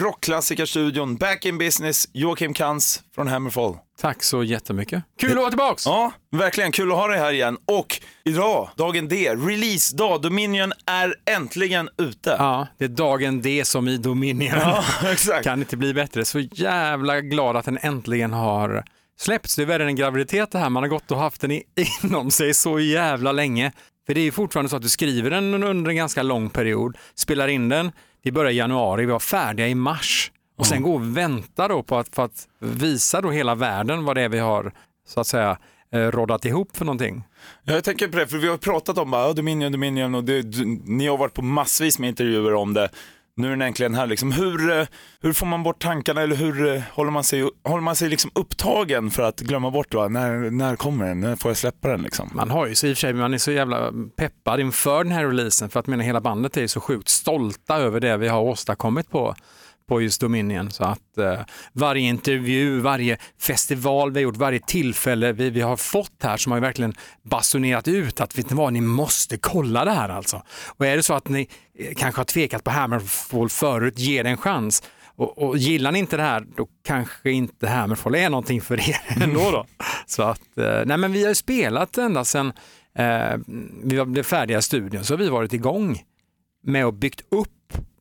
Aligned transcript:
rockklassikerstudion 0.00 1.16
Back 1.16 1.44
in 1.44 1.58
Business, 1.58 2.08
Joakim 2.12 2.54
Kans 2.54 3.02
från 3.14 3.28
Hammerfall. 3.28 3.76
Tack 4.00 4.22
så 4.22 4.44
jättemycket. 4.44 5.02
Kul 5.20 5.30
att 5.30 5.36
vara 5.36 5.48
tillbaks! 5.48 5.86
Ja, 5.86 6.12
verkligen 6.30 6.72
kul 6.72 6.92
att 6.92 6.98
ha 6.98 7.08
dig 7.08 7.18
här 7.18 7.32
igen. 7.32 7.58
Och 7.66 8.00
idag, 8.24 8.70
dagen 8.76 9.08
D, 9.08 9.34
releasedag, 9.34 10.22
Dominion 10.22 10.72
är 10.86 11.14
äntligen 11.30 11.88
ute. 11.98 12.36
Ja, 12.38 12.66
det 12.78 12.84
är 12.84 12.88
dagen 12.88 13.42
D 13.42 13.64
som 13.64 13.88
i 13.88 13.96
Dominion. 13.96 14.58
Ja, 14.58 14.84
exakt. 15.12 15.44
Kan 15.44 15.58
inte 15.58 15.76
bli 15.76 15.94
bättre. 15.94 16.24
Så 16.24 16.40
jävla 16.40 17.20
glad 17.20 17.56
att 17.56 17.64
den 17.64 17.78
äntligen 17.82 18.32
har 18.32 18.84
släppts. 19.20 19.56
Det 19.56 19.62
är 19.62 19.66
värre 19.66 19.82
än 19.82 19.88
en 19.88 19.96
graviditet 19.96 20.50
det 20.52 20.58
här. 20.58 20.70
Man 20.70 20.82
har 20.82 20.88
gått 20.88 21.10
och 21.10 21.18
haft 21.18 21.40
den 21.40 21.50
inom 22.02 22.30
sig 22.30 22.54
så 22.54 22.80
jävla 22.80 23.32
länge. 23.32 23.72
För 24.06 24.14
det 24.14 24.20
är 24.20 24.24
ju 24.24 24.32
fortfarande 24.32 24.68
så 24.68 24.76
att 24.76 24.82
du 24.82 24.88
skriver 24.88 25.30
den 25.30 25.64
under 25.64 25.90
en 25.90 25.96
ganska 25.96 26.22
lång 26.22 26.50
period, 26.50 26.96
spelar 27.14 27.48
in 27.48 27.68
den, 27.68 27.92
vi 28.22 28.32
börjar 28.32 28.50
i 28.50 28.56
januari, 28.56 29.06
vi 29.06 29.12
var 29.12 29.18
färdiga 29.18 29.68
i 29.68 29.74
mars. 29.74 30.32
Och 30.58 30.66
sen 30.66 30.82
går 30.82 30.94
och 30.94 31.16
väntar 31.16 31.68
då 31.68 31.82
på 31.82 31.96
att, 31.96 32.14
för 32.14 32.24
att 32.24 32.48
visa 32.58 33.20
då 33.20 33.30
hela 33.30 33.54
världen 33.54 34.04
vad 34.04 34.16
det 34.16 34.22
är 34.22 34.28
vi 34.28 34.38
har 34.38 34.72
så 35.08 35.20
att 35.20 35.26
säga 35.26 35.58
eh, 35.92 35.98
roddat 35.98 36.44
ihop 36.44 36.76
för 36.76 36.84
någonting. 36.84 37.22
Ja, 37.64 37.72
Jag 37.72 37.84
tänker 37.84 38.08
på 38.08 38.16
det, 38.16 38.26
för 38.26 38.38
vi 38.38 38.48
har 38.48 38.56
pratat 38.56 38.98
om 38.98 39.10
bara, 39.10 39.32
Dominion, 39.32 39.72
Dominion 39.72 40.14
och 40.14 40.24
det, 40.24 40.42
du, 40.42 40.64
ni 40.84 41.06
har 41.06 41.16
varit 41.16 41.34
på 41.34 41.42
massvis 41.42 41.98
med 41.98 42.08
intervjuer 42.08 42.54
om 42.54 42.74
det. 42.74 42.88
Nu 43.36 43.46
är 43.46 43.50
den 43.50 43.62
äntligen 43.62 43.94
här. 43.94 44.06
Liksom. 44.06 44.32
Hur, 44.32 44.78
eh, 44.78 44.86
hur 45.20 45.32
får 45.32 45.46
man 45.46 45.62
bort 45.62 45.82
tankarna 45.82 46.22
eller 46.22 46.36
hur 46.36 46.74
eh, 46.74 46.82
håller 46.92 47.10
man 47.10 47.24
sig, 47.24 47.50
håller 47.64 47.82
man 47.82 47.96
sig 47.96 48.08
liksom 48.08 48.30
upptagen 48.34 49.10
för 49.10 49.22
att 49.22 49.40
glömma 49.40 49.70
bort 49.70 49.94
va? 49.94 50.08
När, 50.08 50.50
när 50.50 50.76
kommer 50.76 51.06
den? 51.06 51.20
När 51.20 51.36
får 51.36 51.50
jag 51.50 51.56
släppa 51.56 51.88
den? 51.88 52.02
Liksom? 52.02 52.30
Man 52.32 52.50
har 52.50 52.66
ju 52.66 52.74
så 52.74 52.86
i 52.86 52.92
och 52.92 52.96
för 52.96 53.00
sig, 53.00 53.12
man 53.12 53.34
är 53.34 53.38
så 53.38 53.52
jävla 53.52 53.92
peppad 54.16 54.60
inför 54.60 55.04
den 55.04 55.12
här 55.12 55.26
releasen 55.26 55.68
för 55.68 55.80
att 55.80 55.86
menar, 55.86 56.04
hela 56.04 56.20
bandet 56.20 56.56
är 56.56 56.66
så 56.66 56.80
sjukt 56.80 57.08
stolta 57.08 57.76
över 57.76 58.00
det 58.00 58.16
vi 58.16 58.28
har 58.28 58.40
åstadkommit 58.40 59.10
på 59.10 59.34
på 59.90 60.02
just 60.02 60.20
Dominion. 60.20 60.70
Så 60.70 60.84
att 60.84 61.18
eh, 61.18 61.40
varje 61.72 62.02
intervju, 62.02 62.80
varje 62.80 63.18
festival 63.38 64.12
vi 64.12 64.18
har 64.18 64.22
gjort, 64.22 64.36
varje 64.36 64.60
tillfälle 64.60 65.32
vi, 65.32 65.50
vi 65.50 65.60
har 65.60 65.76
fått 65.76 66.22
här 66.22 66.36
som 66.36 66.52
har 66.52 66.60
verkligen 66.60 66.94
basunerat 67.22 67.88
ut 67.88 68.20
att 68.20 68.38
vet 68.38 68.50
ni 68.50 68.56
vad, 68.56 68.72
ni 68.72 68.80
måste 68.80 69.36
kolla 69.38 69.84
det 69.84 69.90
här 69.90 70.08
alltså. 70.08 70.42
Och 70.76 70.86
är 70.86 70.96
det 70.96 71.02
så 71.02 71.14
att 71.14 71.28
ni 71.28 71.48
eh, 71.78 71.94
kanske 71.96 72.20
har 72.20 72.24
tvekat 72.24 72.64
på 72.64 72.70
Hammerfall 72.70 73.48
förut, 73.48 73.98
ge 73.98 74.22
det 74.22 74.30
en 74.30 74.36
chans. 74.36 74.82
Och, 75.16 75.38
och 75.38 75.58
gillar 75.58 75.92
ni 75.92 75.98
inte 75.98 76.16
det 76.16 76.22
här, 76.22 76.46
då 76.56 76.68
kanske 76.84 77.30
inte 77.30 77.68
Hammerfall 77.68 78.14
är 78.14 78.30
någonting 78.30 78.60
för 78.60 78.88
er 78.90 79.00
ändå. 79.22 79.50
Då. 79.50 79.66
Så 80.06 80.22
att, 80.22 80.58
eh, 80.58 80.82
nej 80.86 80.96
men 80.96 81.12
vi 81.12 81.22
har 81.22 81.28
ju 81.28 81.34
spelat 81.34 81.98
ända 81.98 82.24
sedan 82.24 82.52
eh, 82.94 83.36
vi 83.82 84.04
blev 84.04 84.22
färdiga 84.22 84.58
i 84.58 84.62
studion, 84.62 85.04
så 85.04 85.12
har 85.12 85.18
vi 85.18 85.28
varit 85.28 85.52
igång 85.52 86.02
med 86.64 86.84
att 86.84 86.94
byggt 86.94 87.20
upp 87.30 87.50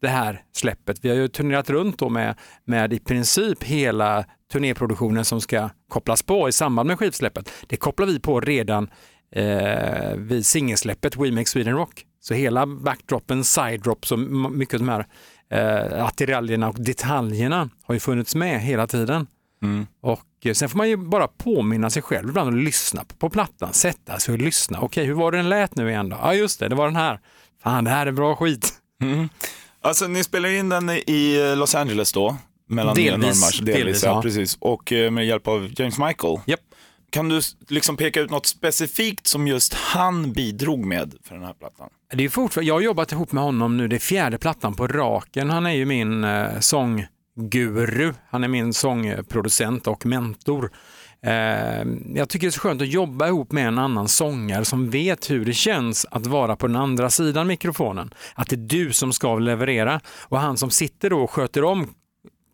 det 0.01 0.07
här 0.07 0.41
släppet. 0.55 0.99
Vi 1.05 1.09
har 1.09 1.15
ju 1.15 1.27
turnerat 1.27 1.69
runt 1.69 1.99
då 1.99 2.09
med, 2.09 2.35
med 2.65 2.93
i 2.93 2.99
princip 2.99 3.63
hela 3.63 4.25
turnéproduktionen 4.51 5.25
som 5.25 5.41
ska 5.41 5.69
kopplas 5.89 6.23
på 6.23 6.49
i 6.49 6.51
samband 6.51 6.87
med 6.87 6.99
skivsläppet. 6.99 7.51
Det 7.67 7.77
kopplar 7.77 8.07
vi 8.07 8.19
på 8.19 8.39
redan 8.39 8.89
eh, 9.35 10.15
vid 10.15 10.45
singelsläppet 10.45 11.15
We 11.17 11.31
Make 11.31 11.45
Sweden 11.45 11.73
Rock. 11.75 12.05
Så 12.21 12.33
hela 12.33 12.65
backdropen, 12.65 13.43
side-drops 13.43 14.11
och 14.11 14.19
m- 14.19 14.57
mycket 14.57 14.73
av 14.73 14.79
de 14.79 14.89
här 14.89 15.05
eh, 15.51 16.05
attiraljerna 16.05 16.69
och 16.69 16.79
detaljerna 16.79 17.69
har 17.83 17.93
ju 17.93 17.99
funnits 17.99 18.35
med 18.35 18.61
hela 18.61 18.87
tiden. 18.87 19.27
Och 20.01 20.45
eh, 20.45 20.53
sen 20.53 20.69
får 20.69 20.77
man 20.77 20.89
ju 20.89 20.97
bara 20.97 21.27
påminna 21.27 21.89
sig 21.89 22.01
själv 22.01 22.29
ibland 22.29 22.47
och 22.47 22.53
lyssna 22.63 23.03
på, 23.03 23.15
på 23.15 23.29
plattan, 23.29 23.73
sätta 23.73 24.19
sig 24.19 24.33
och 24.33 24.39
lyssna. 24.39 24.79
Okej, 24.79 25.05
hur 25.05 25.13
var 25.13 25.31
det 25.31 25.37
den 25.37 25.49
lät 25.49 25.75
nu 25.75 25.89
igen 25.89 26.09
då? 26.09 26.17
Ja, 26.21 26.33
just 26.33 26.59
det, 26.59 26.67
det 26.67 26.75
var 26.75 26.85
den 26.85 26.95
här. 26.95 27.19
Fan, 27.63 27.83
det 27.83 27.89
här 27.91 28.07
är 28.07 28.11
bra 28.11 28.35
skit. 28.35 28.73
Alltså 29.81 30.07
ni 30.07 30.23
spelar 30.23 30.49
in 30.49 30.69
den 30.69 30.89
i 30.89 31.53
Los 31.55 31.75
Angeles 31.75 32.11
då? 32.11 32.37
Mellan 32.69 32.95
Delvis, 32.95 33.11
januari 33.11 33.31
och 33.31 33.37
mars. 33.37 33.59
Delvis, 33.59 33.75
delvis, 33.75 34.03
ja, 34.03 34.09
ja. 34.09 34.21
precis. 34.21 34.57
Och 34.59 34.91
eh, 34.91 35.11
med 35.11 35.25
hjälp 35.25 35.47
av 35.47 35.69
James 35.77 35.97
Michael. 35.97 36.39
Japp. 36.45 36.59
Kan 37.11 37.29
du 37.29 37.41
liksom 37.67 37.97
peka 37.97 38.21
ut 38.21 38.29
något 38.29 38.45
specifikt 38.45 39.27
som 39.27 39.47
just 39.47 39.73
han 39.73 40.33
bidrog 40.33 40.85
med 40.85 41.13
för 41.23 41.35
den 41.35 41.43
här 41.43 41.53
plattan? 41.53 41.89
Det 42.13 42.25
är 42.25 42.29
fortfarande, 42.29 42.67
jag 42.67 42.75
har 42.75 42.81
jobbat 42.81 43.11
ihop 43.11 43.31
med 43.31 43.43
honom 43.43 43.77
nu, 43.77 43.87
det 43.87 43.95
är 43.95 43.99
fjärde 43.99 44.37
plattan 44.37 44.75
på 44.75 44.87
raken. 44.87 45.49
Han 45.49 45.65
är 45.65 45.71
ju 45.71 45.85
min 45.85 46.23
eh, 46.23 46.59
sångguru, 46.59 48.13
han 48.29 48.43
är 48.43 48.47
min 48.47 48.73
sångproducent 48.73 49.87
och 49.87 50.05
mentor. 50.05 50.71
Eh, 51.21 51.85
jag 52.15 52.29
tycker 52.29 52.47
det 52.47 52.49
är 52.49 52.51
så 52.51 52.59
skönt 52.59 52.81
att 52.81 52.87
jobba 52.87 53.27
ihop 53.27 53.51
med 53.51 53.67
en 53.67 53.77
annan 53.77 54.07
sångare 54.07 54.65
som 54.65 54.89
vet 54.89 55.31
hur 55.31 55.45
det 55.45 55.53
känns 55.53 56.05
att 56.11 56.27
vara 56.27 56.55
på 56.55 56.67
den 56.67 56.75
andra 56.75 57.09
sidan 57.09 57.47
mikrofonen. 57.47 58.13
Att 58.35 58.49
det 58.49 58.55
är 58.55 58.57
du 58.57 58.93
som 58.93 59.13
ska 59.13 59.39
leverera 59.39 60.01
och 60.21 60.39
han 60.39 60.57
som 60.57 60.69
sitter 60.69 61.09
då 61.09 61.19
och 61.19 61.31
sköter 61.31 61.63
om 61.63 61.87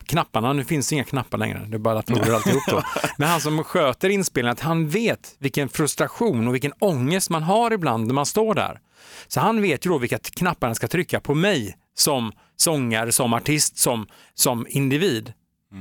knapparna, 0.05 0.53
nu 0.53 0.63
finns 0.63 0.89
det 0.89 0.95
inga 0.95 1.03
knappar 1.03 1.37
längre, 1.37 1.65
det 1.67 1.75
är 1.75 1.79
bara 1.79 1.95
datorer 1.95 2.33
alltihop 2.33 2.63
då. 2.67 2.81
Men 3.17 3.29
han 3.29 3.41
som 3.41 3.63
sköter 3.63 4.09
inspelningen, 4.09 4.53
att 4.53 4.59
han 4.59 4.89
vet 4.89 5.35
vilken 5.39 5.69
frustration 5.69 6.47
och 6.47 6.53
vilken 6.53 6.73
ångest 6.79 7.29
man 7.29 7.43
har 7.43 7.73
ibland 7.73 8.07
när 8.07 8.13
man 8.13 8.25
står 8.25 8.55
där. 8.55 8.79
Så 9.27 9.39
han 9.39 9.61
vet 9.61 9.85
ju 9.85 9.89
då 9.89 9.97
vilka 9.97 10.17
knappar 10.17 10.67
han 10.67 10.75
ska 10.75 10.87
trycka 10.87 11.19
på 11.19 11.35
mig 11.35 11.75
som 11.97 12.31
sångare, 12.55 13.11
som 13.11 13.33
artist, 13.33 13.77
som, 13.77 14.07
som 14.33 14.67
individ. 14.69 15.33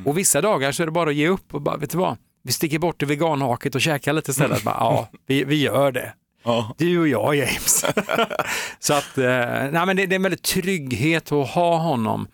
Och 0.07 0.19
vissa 0.19 0.41
dagar 0.41 0.73
så 0.73 0.83
är 0.83 0.87
det 0.87 0.93
bara 0.93 1.11
att 1.11 1.17
ge 1.17 1.29
upp 1.29 1.55
och 1.55 1.63
bara, 1.63 1.77
vet 1.77 1.91
du 1.91 1.99
vad, 1.99 2.17
vi 2.45 2.53
sticker 2.53 2.79
bort 2.79 2.99
till 2.99 3.09
veganhaket 3.09 3.75
och 3.75 3.81
käkar 3.81 4.13
lite 4.13 4.31
istället. 4.31 4.63
Bara, 4.63 4.77
ja, 4.81 5.09
vi, 5.27 5.45
vi 5.45 5.63
gör 5.63 5.93
det. 5.93 6.15
Ja. 6.45 6.75
Du 6.79 6.99
och 6.99 7.09
jag 7.09 7.37
James. 7.37 7.85
så 8.79 8.95
att, 8.95 9.19
eh, 9.19 9.25
nej, 9.73 9.87
men 9.87 9.97
det, 9.97 10.07
det 10.07 10.15
är 10.15 10.17
en 10.17 10.23
väldigt 10.23 10.43
trygghet 10.43 11.33
att 11.33 11.51
ha 11.51 11.77
honom 11.77 12.29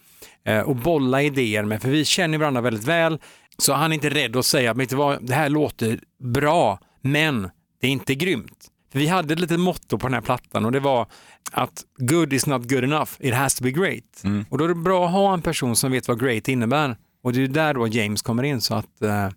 eh, 0.47 0.60
och 0.60 0.76
bolla 0.76 1.22
idéer 1.22 1.62
med, 1.62 1.82
för 1.82 1.88
vi 1.88 2.04
känner 2.04 2.38
varandra 2.38 2.60
väldigt 2.60 2.84
väl. 2.84 3.19
Så 3.59 3.72
han 3.72 3.93
är 3.93 3.94
inte 3.94 4.10
rädd 4.10 4.37
att 4.37 4.47
säga, 4.47 4.75
vad, 4.91 5.26
det 5.26 5.34
här 5.34 5.49
låter 5.49 6.00
bra, 6.34 6.78
men 7.03 7.50
det 7.81 7.87
är 7.87 7.91
inte 7.91 8.15
grymt. 8.15 8.66
För 8.93 8.99
vi 8.99 9.06
hade 9.06 9.34
ett 9.34 9.41
litet 9.41 9.60
motto 9.60 9.99
på 9.99 10.06
den 10.06 10.15
här 10.15 10.20
plattan 10.20 10.65
och 10.65 10.72
det 10.72 10.81
var 10.81 11.06
att 11.53 11.84
good 11.99 12.32
is 12.32 12.47
not 12.47 12.69
good 12.69 12.84
enough, 12.84 13.10
it 13.19 13.34
has 13.34 13.54
to 13.54 13.65
be 13.65 13.70
great. 13.70 14.22
Och 14.49 14.59
då 14.59 14.65
är 14.65 14.69
det 14.69 14.75
bra 14.75 15.06
att 15.06 15.12
ha 15.12 15.34
en 15.34 15.43
person 15.43 15.76
som 15.76 15.93
vet 15.93 16.09
vad 16.09 16.20
great 16.20 16.49
innebär. 16.49 16.97
Och 17.22 17.32
det 17.32 17.43
är 17.43 17.49
där 17.49 17.75
då 17.75 17.88
James 17.88 18.22
kommer 18.22 18.43
in. 18.43 18.60
Så 18.60 18.75
att, 18.75 19.03
eh, 19.03 19.28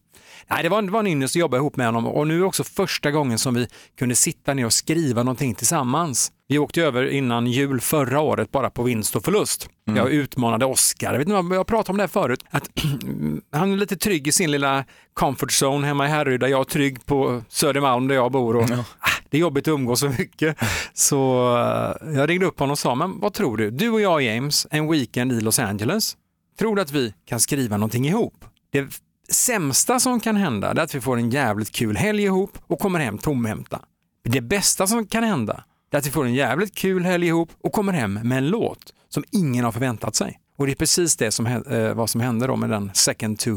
nej, 0.50 0.64
det, 0.64 0.70
var, 0.70 0.82
det 0.82 0.92
var 0.92 1.00
en 1.00 1.08
ynnest 1.08 1.36
att 1.36 1.40
jobba 1.40 1.58
ihop 1.58 1.76
med 1.76 1.86
honom 1.86 2.08
och 2.08 2.28
nu 2.28 2.40
är 2.40 2.44
också 2.44 2.64
första 2.64 3.12
gången 3.12 3.38
som 3.38 3.54
vi 3.54 3.68
kunde 4.00 4.16
sitta 4.16 4.54
ner 4.54 4.66
och 4.66 4.74
skriva 4.74 5.24
någonting 5.24 5.56
tillsammans. 5.56 6.32
Vi 6.48 6.58
åkte 6.58 6.82
över 6.82 7.10
innan 7.10 7.48
jul 7.48 7.82
förra 7.82 8.22
året 8.22 8.52
bara 8.52 8.70
på 8.70 8.84
vinst 8.84 9.16
och 9.16 9.24
förlust. 9.24 9.70
Jag 9.86 10.12
utmanade 10.12 10.66
Oscar, 10.66 11.12
jag 11.12 11.20
vet 11.20 11.28
inte 11.28 11.56
jag 11.56 11.68
pratade 11.68 11.92
om 11.92 11.98
det 11.98 12.04
här 12.04 12.08
förut, 12.08 12.46
att 12.50 12.70
han 13.52 13.74
är 13.74 13.78
lite 13.78 13.98
trygg 13.98 14.28
i 14.28 14.32
sin 14.32 14.52
lilla 14.52 14.86
comfort 15.14 15.52
zone 15.52 15.88
hemma 15.88 16.06
i 16.06 16.10
Härryda, 16.10 16.50
jag 16.50 16.60
är 16.60 16.64
trygg 16.64 17.06
på 17.06 17.42
Södermalm 17.50 18.08
där 18.08 18.16
jag 18.16 18.32
bor 18.32 18.56
och 18.56 18.64
ah, 18.72 19.10
det 19.30 19.38
är 19.38 19.42
jobbigt 19.42 19.68
att 19.68 19.72
umgås 19.72 20.00
så 20.00 20.10
mycket. 20.10 20.58
Så 20.94 21.52
eh, 21.58 22.14
jag 22.16 22.30
ringde 22.30 22.46
upp 22.46 22.60
honom 22.60 22.72
och 22.72 22.80
sa, 22.80 22.96
men 22.96 23.20
vad 23.20 23.34
tror 23.34 23.58
du? 23.58 23.72
Du 23.72 23.90
och 23.90 24.02
jag 24.02 24.22
James, 24.22 24.68
en 24.72 24.92
weekend 24.92 25.32
i 25.32 25.42
Los 25.42 25.60
Angeles, 25.60 26.18
tror 26.60 26.76
du 26.76 26.82
att 26.82 26.92
vi 26.92 27.14
kan 27.26 27.40
skriva 27.40 27.78
någonting 27.78 28.08
ihop? 28.08 28.46
Det 28.72 29.02
sämsta 29.30 30.00
som 30.00 30.20
kan 30.20 30.36
hända 30.36 30.72
är 30.72 30.80
att 30.80 30.96
vi 30.96 31.02
får 31.02 31.18
en 31.18 31.30
jävligt 31.30 31.72
kul 31.72 31.98
helg 31.98 32.24
ihop 32.24 32.58
och 32.68 32.80
kommer 32.80 33.00
hem 33.00 33.18
tomhänta. 33.18 33.82
Det 34.24 34.42
bästa 34.42 34.88
som 34.88 35.08
kan 35.08 35.24
hända 35.24 35.64
är 35.92 35.98
att 35.98 36.08
vi 36.08 36.12
får 36.12 36.26
en 36.26 36.34
jävligt 36.34 36.76
kul 36.76 37.06
helg 37.06 37.28
ihop 37.28 37.50
och 37.64 37.72
kommer 37.72 37.94
hem 37.94 38.14
med 38.14 38.38
en 38.38 38.50
låt 38.50 38.94
som 39.10 39.24
ingen 39.32 39.66
har 39.66 39.72
förväntat 39.72 40.16
sig. 40.16 40.40
Och 40.58 40.66
det 40.66 40.72
är 40.72 40.76
precis 40.76 41.18
det 41.18 41.32
som, 41.32 41.46
eh, 41.46 41.94
vad 41.94 42.10
som 42.10 42.22
hände 42.22 42.48
då 42.48 42.56
med 42.56 42.70
den 42.70 42.92
Second 42.94 43.40
to 43.40 43.50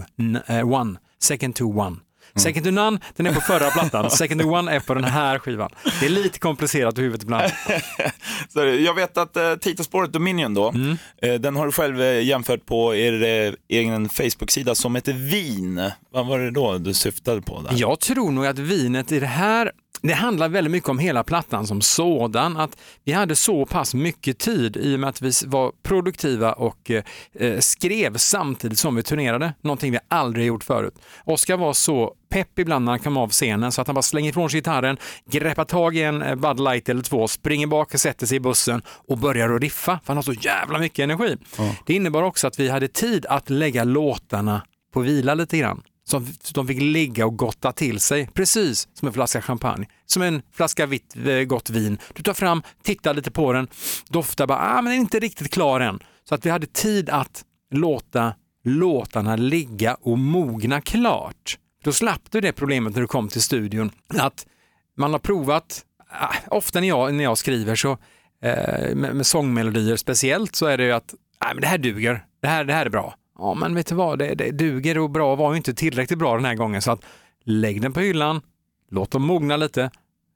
eh, 0.46 0.72
One. 0.72 0.98
Second 1.22 1.54
to 1.54 1.80
One. 1.80 1.96
Second 2.36 2.64
to 2.64 2.70
None, 2.70 2.98
den 3.16 3.26
är 3.26 3.32
på 3.34 3.40
förra 3.40 3.70
plattan. 3.70 4.10
Second 4.16 4.40
to 4.40 4.48
One 4.48 4.72
är 4.72 4.80
på 4.80 4.94
den 4.94 5.04
här 5.04 5.38
skivan. 5.38 5.70
Det 6.00 6.06
är 6.06 6.10
lite 6.10 6.38
komplicerat 6.38 6.98
i 6.98 7.00
huvudet 7.02 7.22
ibland. 7.22 7.50
Jag 8.84 8.94
vet 8.94 9.18
att 9.18 9.36
eh, 9.36 9.54
titelspåret 9.54 10.12
Dominion 10.12 10.54
då, 10.54 10.68
Mm. 10.68 10.96
eh, 11.22 11.34
den 11.34 11.56
har 11.56 11.66
du 11.66 11.72
själv 11.72 12.02
eh, 12.02 12.22
jämfört 12.24 12.66
på 12.66 12.94
er 12.94 13.22
eh, 13.48 13.52
egen 13.68 14.08
Facebook-sida 14.08 14.74
som 14.74 14.94
heter 14.94 15.12
Vin. 15.12 15.90
Vad 16.12 16.26
var 16.26 16.38
det 16.38 16.50
då 16.50 16.78
du 16.78 16.94
syftade 16.94 17.42
på 17.42 17.60
där? 17.60 17.70
Jag 17.76 18.00
tror 18.00 18.30
nog 18.30 18.46
att 18.46 18.58
vinet 18.58 19.12
i 19.12 19.20
det 19.20 19.26
här 19.26 19.72
det 20.02 20.14
handlar 20.14 20.48
väldigt 20.48 20.70
mycket 20.70 20.88
om 20.88 20.98
hela 20.98 21.24
plattan 21.24 21.66
som 21.66 21.80
sådan. 21.80 22.56
Att 22.56 22.78
vi 23.04 23.12
hade 23.12 23.36
så 23.36 23.66
pass 23.66 23.94
mycket 23.94 24.38
tid 24.38 24.76
i 24.76 24.96
och 24.96 25.00
med 25.00 25.08
att 25.08 25.22
vi 25.22 25.32
var 25.46 25.72
produktiva 25.82 26.52
och 26.52 26.90
eh, 27.34 27.58
skrev 27.58 28.16
samtidigt 28.16 28.78
som 28.78 28.94
vi 28.94 29.02
turnerade. 29.02 29.54
Någonting 29.60 29.92
vi 29.92 29.98
aldrig 30.08 30.46
gjort 30.46 30.64
förut. 30.64 30.94
Oskar 31.24 31.56
var 31.56 31.72
så 31.72 32.14
pepp 32.28 32.58
ibland 32.58 32.84
när 32.84 32.92
han 32.92 32.98
kom 32.98 33.16
av 33.16 33.30
scenen 33.30 33.72
så 33.72 33.80
att 33.80 33.86
han 33.86 33.94
bara 33.94 34.02
slänger 34.02 34.30
ifrån 34.30 34.50
sig 34.50 34.58
gitarren, 34.60 34.96
greppar 35.30 35.64
tag 35.64 35.96
i 35.96 36.02
en 36.02 36.22
eh, 36.22 36.34
Bud 36.34 36.60
Light 36.60 36.88
eller 36.88 37.02
två, 37.02 37.28
springer 37.28 37.66
bak 37.66 37.94
och 37.94 38.00
sätter 38.00 38.26
sig 38.26 38.36
i 38.36 38.40
bussen 38.40 38.82
och 38.88 39.18
börjar 39.18 39.50
att 39.50 39.62
riffa. 39.62 40.00
För 40.04 40.06
han 40.06 40.16
har 40.16 40.22
så 40.22 40.32
jävla 40.32 40.78
mycket 40.78 41.02
energi. 41.02 41.36
Det 41.86 41.94
innebar 41.94 42.22
också 42.22 42.46
att 42.46 42.60
vi 42.60 42.68
hade 42.68 42.88
tid 42.88 43.26
att 43.26 43.50
lägga 43.50 43.84
låtarna 43.84 44.62
på 44.92 45.00
vila 45.00 45.34
lite 45.34 45.58
grann 45.58 45.82
som 46.08 46.26
de 46.54 46.66
fick 46.66 46.80
ligga 46.80 47.26
och 47.26 47.36
gotta 47.36 47.72
till 47.72 48.00
sig, 48.00 48.28
precis 48.34 48.88
som 48.94 49.08
en 49.08 49.14
flaska 49.14 49.42
champagne. 49.42 49.86
Som 50.06 50.22
en 50.22 50.42
flaska 50.52 50.86
vitt 50.86 51.16
eh, 51.26 51.40
gott 51.40 51.70
vin. 51.70 51.98
Du 52.14 52.22
tar 52.22 52.34
fram, 52.34 52.62
tittar 52.82 53.14
lite 53.14 53.30
på 53.30 53.52
den, 53.52 53.68
doftar 54.08 54.46
bara, 54.46 54.58
ah, 54.58 54.74
men 54.74 54.84
den 54.84 54.92
är 54.92 54.98
inte 54.98 55.18
riktigt 55.18 55.52
klar 55.52 55.80
än. 55.80 56.00
Så 56.28 56.34
att 56.34 56.46
vi 56.46 56.50
hade 56.50 56.66
tid 56.66 57.10
att 57.10 57.44
låta 57.70 58.34
låtarna 58.64 59.36
ligga 59.36 59.94
och 59.94 60.18
mogna 60.18 60.80
klart. 60.80 61.58
Då 61.84 61.92
slapp 61.92 62.22
du 62.30 62.40
det 62.40 62.52
problemet 62.52 62.94
när 62.94 63.00
du 63.00 63.06
kom 63.06 63.28
till 63.28 63.42
studion, 63.42 63.90
att 64.08 64.46
man 64.96 65.12
har 65.12 65.18
provat, 65.18 65.84
ah, 66.10 66.34
ofta 66.50 66.80
när 66.80 66.88
jag, 66.88 67.14
när 67.14 67.24
jag 67.24 67.38
skriver 67.38 67.74
så, 67.74 67.92
eh, 68.42 68.94
med, 68.94 69.16
med 69.16 69.26
sångmelodier 69.26 69.96
speciellt, 69.96 70.56
så 70.56 70.66
är 70.66 70.78
det 70.78 70.84
ju 70.84 70.92
att, 70.92 71.14
ah, 71.38 71.54
men 71.54 71.60
det 71.60 71.66
här 71.66 71.78
duger, 71.78 72.24
det 72.42 72.48
här, 72.48 72.64
det 72.64 72.72
här 72.72 72.86
är 72.86 72.90
bra. 72.90 73.14
Ja, 73.38 73.54
men 73.54 73.74
vet 73.74 73.86
du 73.86 73.94
vad, 73.94 74.18
det, 74.18 74.34
det 74.34 74.50
duger 74.50 74.98
och 74.98 75.10
bra 75.10 75.34
var 75.34 75.50
ju 75.50 75.56
inte 75.56 75.74
tillräckligt 75.74 76.18
bra 76.18 76.34
den 76.36 76.44
här 76.44 76.54
gången, 76.54 76.82
så 76.82 76.90
att 76.90 77.04
lägg 77.44 77.82
den 77.82 77.92
på 77.92 78.00
hyllan, 78.00 78.40
låt 78.90 79.10
dem 79.10 79.22
mogna 79.22 79.56
lite, 79.56 79.90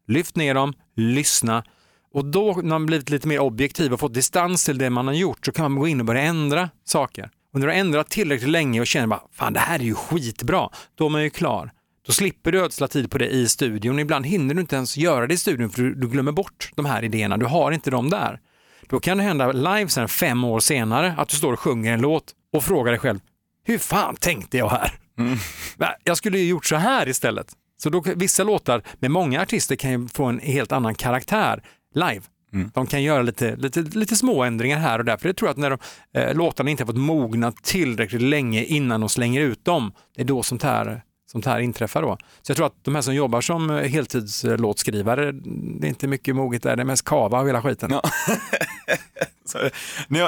lyft 0.06 0.37
ner 0.37 0.55
dem, 0.55 0.73
lyssna 0.97 1.64
och 2.12 2.25
då 2.25 2.55
när 2.55 2.62
man 2.62 2.87
blivit 2.87 3.11
lite 3.11 3.29
mer 3.29 3.38
objektiv 3.38 3.93
och 3.93 4.00
fått 4.00 4.14
distans 4.14 4.64
till 4.64 4.79
det 4.79 4.91
man 4.91 5.06
har 5.06 5.14
gjort 5.14 5.47
så 5.47 5.52
kan 5.52 5.73
man 5.73 5.81
gå 5.81 5.88
in 5.88 6.00
och 6.00 6.06
börja 6.06 6.23
ändra 6.23 6.70
saker. 6.85 7.31
Och 7.52 7.61
när 7.61 7.67
du 7.67 7.73
har 7.73 7.81
ändrat 7.81 8.08
tillräckligt 8.08 8.50
länge 8.50 8.81
och 8.81 8.87
känner 8.87 9.06
bara, 9.06 9.23
fan 9.32 9.53
det 9.53 9.61
här 9.61 9.79
är 9.79 9.85
ju 9.85 9.94
skitbra, 9.94 10.69
då 10.94 11.06
är 11.06 11.08
man 11.08 11.23
ju 11.23 11.31
klar. 11.31 11.73
Då 12.06 12.12
slipper 12.12 12.53
du 12.53 12.61
ödsla 12.61 12.88
tid 12.88 13.11
på 13.11 13.19
det 13.19 13.29
i 13.29 13.49
studion. 13.49 13.99
Ibland 13.99 14.26
hinner 14.26 14.55
du 14.55 14.61
inte 14.61 14.76
ens 14.76 14.96
göra 14.96 15.26
det 15.26 15.35
i 15.35 15.37
studion 15.37 15.70
för 15.70 15.82
du, 15.82 15.94
du 15.94 16.08
glömmer 16.08 16.32
bort 16.32 16.70
de 16.76 16.85
här 16.85 17.05
idéerna. 17.05 17.37
Du 17.37 17.46
har 17.46 17.73
inte 17.73 17.91
dem 17.91 18.11
där. 18.11 18.41
Då 18.90 19.00
kan 19.00 19.19
det 19.19 19.25
hända 19.25 19.52
live 19.52 19.88
sen 19.88 20.08
fem 20.08 20.44
år 20.44 20.60
senare 20.60 21.14
att 21.19 21.28
du 21.28 21.37
står 21.37 21.52
och 21.52 21.60
sjunger 21.60 21.92
en 21.92 22.00
låt 22.00 22.25
och 22.52 22.64
frågar 22.64 22.92
dig 22.92 22.98
själv, 23.00 23.19
hur 23.64 23.78
fan 23.78 24.16
tänkte 24.16 24.58
jag 24.58 24.69
här? 24.69 24.92
Va, 25.76 25.94
Jag 26.04 26.16
skulle 26.16 26.38
ju 26.38 26.48
gjort 26.48 26.66
så 26.66 26.76
här 26.76 27.08
istället. 27.08 27.46
Så 27.82 27.90
då, 27.90 28.02
vissa 28.16 28.44
låtar 28.44 28.82
med 28.98 29.10
många 29.10 29.42
artister 29.42 29.76
kan 29.76 29.90
ju 29.90 30.08
få 30.08 30.25
en 30.25 30.38
helt 30.38 30.72
annan 30.72 30.94
karaktär 30.94 31.62
live. 31.94 32.20
De 32.75 32.87
kan 32.87 33.02
göra 33.02 33.22
lite, 33.22 33.56
lite, 33.56 33.81
lite 33.81 34.16
små 34.16 34.42
ändringar 34.44 34.78
här 34.78 34.98
och 34.98 35.04
där. 35.04 35.16
För 35.16 35.28
det 35.28 35.34
tror 35.34 35.48
jag 35.48 35.52
att 35.52 35.58
när 35.58 35.70
de, 35.70 35.78
eh, 36.20 36.34
låtarna 36.34 36.70
inte 36.70 36.82
har 36.82 36.86
fått 36.86 36.96
mogna 36.96 37.52
tillräckligt 37.52 38.22
länge 38.22 38.64
innan 38.64 39.00
de 39.00 39.08
slänger 39.08 39.40
ut 39.40 39.64
dem, 39.64 39.93
det 40.16 40.22
är 40.22 40.26
då 40.26 40.43
sånt 40.43 40.62
här, 40.62 41.02
sånt 41.32 41.47
här 41.47 41.61
inträffar. 41.61 42.03
Då. 42.03 42.19
Så 42.43 42.50
jag 42.50 42.56
tror 42.56 42.67
att 42.67 42.85
de 42.85 42.94
här 42.94 43.03
som 43.03 43.15
jobbar 43.15 43.41
som 43.41 43.71
eh, 43.71 43.77
heltidslåtskrivare, 43.91 45.32
det 45.81 45.87
är 45.87 45.88
inte 45.88 46.06
mycket 46.06 46.37
moget 46.37 46.62
där, 46.62 46.77
det 46.77 46.82
är 46.82 46.85
mest 46.85 47.05
kava 47.05 47.41
och 47.41 47.49
hela 47.49 47.62
skiten. 47.62 47.91
Ja. 47.91 48.03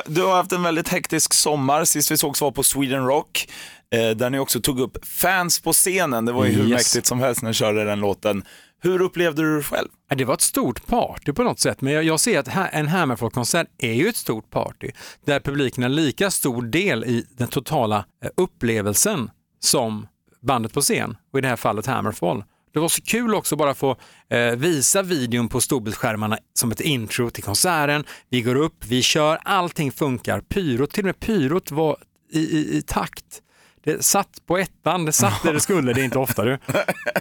Du 0.07 0.23
har 0.23 0.35
haft 0.37 0.53
en 0.53 0.63
väldigt 0.63 0.89
hektisk 0.89 1.35
sommar. 1.35 1.85
Sist 1.85 2.11
vi 2.11 2.17
sågs 2.17 2.41
var 2.41 2.51
på 2.51 2.63
Sweden 2.63 3.07
Rock, 3.07 3.49
eh, 3.95 4.11
där 4.17 4.31
ni 4.31 4.39
också 4.39 4.61
tog 4.61 4.81
upp 4.81 5.07
fans 5.07 5.61
på 5.61 5.73
scenen. 5.73 6.25
Det 6.25 6.33
var 6.33 6.45
ju 6.45 6.53
hur 6.53 6.63
Yes. 6.69 6.71
mäktigt 6.71 7.07
som 7.07 7.21
helst 7.21 7.43
när 7.43 7.51
ni 7.51 7.55
körde 7.55 7.85
den 7.85 8.01
låten. 8.01 8.45
Hur 8.83 9.01
upplevde 9.03 9.43
du 9.43 9.57
det 9.57 9.63
själv? 9.63 9.89
Det 10.17 10.25
var 10.25 10.35
ett 10.35 10.41
stort 10.41 10.87
party 10.87 11.33
på 11.33 11.43
något 11.43 11.61
sätt, 11.61 11.81
men 11.81 11.93
jag, 11.93 12.05
jag 12.05 12.21
ser 12.21 12.39
att 12.39 12.49
en 12.73 12.89
Hammerfall-konsert 12.89 13.67
är 13.79 13.93
ju 13.93 14.09
ett 14.09 14.17
stort 14.17 14.51
party 14.51 14.91
där 15.27 15.41
publiken 15.41 15.85
är 15.85 15.89
lika 15.89 16.31
stor 16.31 16.63
del 16.63 17.05
i 17.05 17.27
den 17.37 17.49
totala 17.49 18.05
eh, 18.25 18.31
upplevelsen 18.37 19.31
som 19.61 20.07
bandet 20.43 20.73
på 20.73 20.81
scen 20.81 21.17
och 21.33 21.39
i 21.39 21.43
det 21.43 21.49
här 21.49 21.57
fallet 21.57 21.87
Hammerfall. 21.87 22.45
Det 22.73 22.81
var 22.81 22.89
så 22.89 23.03
kul 23.03 23.35
också 23.35 23.57
bara 23.57 23.75
få 23.75 23.97
eh, 24.31 24.57
visa 24.57 25.03
videon 25.03 25.49
på 25.49 25.61
storbildsskärmarna 25.61 26.39
som 26.55 26.73
ett 26.73 26.81
intro 26.81 27.31
till 27.31 27.45
konserten. 27.45 28.05
Vi 28.29 28.43
går 28.43 28.55
upp, 28.55 28.85
vi 28.89 29.03
kör, 29.03 29.39
allting 29.43 29.93
funkar. 29.93 30.41
Pyrot, 30.41 30.91
till 30.91 31.05
och 31.05 31.07
med 31.07 31.21
pyrot 31.21 31.71
var 31.71 31.97
i, 32.33 32.41
i, 32.41 32.77
i 32.77 32.83
takt. 32.83 33.43
Det 33.85 34.05
satt 34.05 34.47
på 34.47 34.59
ettan, 34.59 35.05
det 35.05 35.13
satt 35.13 35.43
där 35.43 35.53
det 35.53 35.61
skulle, 35.71 35.93
det 35.93 36.01
är 36.01 36.05
inte 36.05 36.19
ofta 36.19 36.45
du. 36.45 36.59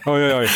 Oj, 0.06 0.23
oj, 0.23 0.33
oj. 0.33 0.50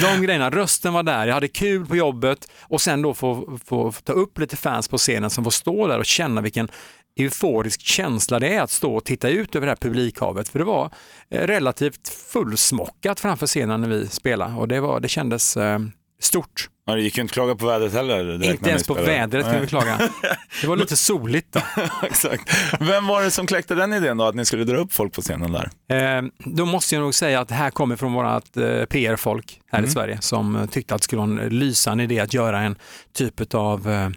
De 0.02 0.22
grejerna, 0.22 0.50
rösten 0.50 0.92
var 0.92 1.02
där, 1.02 1.26
jag 1.26 1.34
hade 1.34 1.48
kul 1.48 1.86
på 1.86 1.96
jobbet 1.96 2.50
och 2.62 2.80
sen 2.80 3.02
då 3.02 3.14
få, 3.14 3.58
få, 3.64 3.92
få 3.92 4.00
ta 4.02 4.12
upp 4.12 4.38
lite 4.38 4.56
fans 4.56 4.88
på 4.88 4.98
scenen 4.98 5.30
som 5.30 5.44
får 5.44 5.50
stå 5.50 5.86
där 5.86 5.98
och 5.98 6.06
känna 6.06 6.40
vilken 6.40 6.68
euforisk 7.16 7.80
känsla 7.80 8.38
det 8.38 8.54
är 8.54 8.62
att 8.62 8.70
stå 8.70 8.96
och 8.96 9.04
titta 9.04 9.28
ut 9.28 9.56
över 9.56 9.66
det 9.66 9.70
här 9.70 9.76
publikhavet. 9.76 10.48
För 10.48 10.58
det 10.58 10.64
var 10.64 10.90
eh, 11.30 11.46
relativt 11.46 12.08
fullsmockat 12.08 13.20
framför 13.20 13.46
scenen 13.46 13.80
när 13.80 13.88
vi 13.88 14.08
spelade 14.08 14.54
och 14.54 14.68
det, 14.68 14.80
var, 14.80 15.00
det 15.00 15.08
kändes 15.08 15.56
eh, 15.56 15.78
stort. 16.20 16.68
Ja, 16.86 16.94
det 16.94 17.02
gick 17.02 17.16
ju 17.16 17.22
inte 17.22 17.30
att 17.30 17.34
klaga 17.34 17.54
på 17.54 17.66
vädret 17.66 17.92
heller. 17.92 18.44
Inte 18.44 18.70
ens 18.70 18.86
på 18.86 18.94
vädret 18.94 19.44
kan 19.44 19.52
Nej. 19.52 19.60
vi 19.60 19.66
klaga. 19.66 19.98
Det 20.60 20.66
var 20.66 20.76
lite 20.76 20.96
soligt 20.96 21.52
då. 21.52 21.60
Exakt. 22.06 22.56
Vem 22.80 23.06
var 23.06 23.22
det 23.22 23.30
som 23.30 23.46
kläckte 23.46 23.74
den 23.74 23.92
idén 23.92 24.16
då, 24.16 24.24
att 24.24 24.34
ni 24.34 24.44
skulle 24.44 24.64
dra 24.64 24.76
upp 24.76 24.92
folk 24.92 25.12
på 25.12 25.20
scenen 25.22 25.52
där? 25.52 25.70
Eh, 26.18 26.22
då 26.38 26.64
måste 26.64 26.94
jag 26.94 27.02
nog 27.02 27.14
säga 27.14 27.40
att 27.40 27.48
det 27.48 27.54
här 27.54 27.70
kommer 27.70 27.96
från 27.96 28.12
vårt 28.12 28.56
eh, 28.56 28.84
PR-folk 28.84 29.60
här 29.72 29.82
i 29.82 29.88
Sverige 29.88 30.18
som 30.20 30.56
eh, 30.56 30.66
tyckte 30.66 30.94
att 30.94 31.00
det 31.00 31.04
skulle 31.04 31.22
vara 31.22 31.30
en 31.30 31.48
lysande 31.48 32.04
idé 32.04 32.20
att 32.20 32.34
göra 32.34 32.60
en 32.60 32.76
typ 33.12 33.54
av 33.54 33.90
eh, 33.90 34.08